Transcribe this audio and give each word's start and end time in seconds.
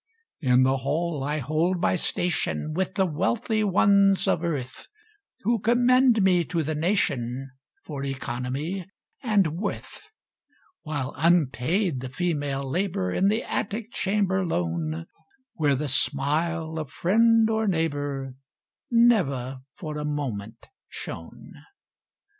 In 0.39 0.63
the 0.63 0.77
hall 0.77 1.23
I 1.23 1.37
hold 1.37 1.79
my 1.79 1.95
station, 1.95 2.73
With 2.73 2.95
the 2.95 3.05
wealthy 3.05 3.63
ones 3.63 4.27
of 4.27 4.43
earth, 4.43 4.87
Who 5.41 5.59
commend 5.59 6.23
me 6.23 6.43
to 6.45 6.63
the 6.63 6.73
nation 6.73 7.51
For 7.83 8.03
economy 8.03 8.87
and 9.21 9.59
worth, 9.59 10.09
While 10.81 11.13
unpaid 11.19 11.99
the 11.99 12.09
female 12.09 12.67
labor, 12.67 13.11
In 13.11 13.27
the 13.27 13.43
attic 13.43 13.91
chamber 13.91 14.43
lone, 14.43 15.05
Where 15.53 15.75
the 15.75 15.87
smile 15.87 16.79
of 16.79 16.89
friend 16.89 17.47
or 17.47 17.67
neighbor 17.67 18.33
Never 18.89 19.59
for 19.75 19.99
a 19.99 20.03
moment 20.03 20.65
shone. 20.89 21.53